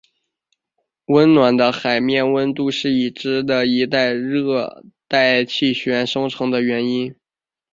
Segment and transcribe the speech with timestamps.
[1.05, 7.15] 温暖的海面温度是已知的一类热带气旋生成原因。